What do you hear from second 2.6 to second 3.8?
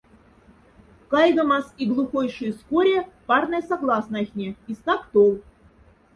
коре парнай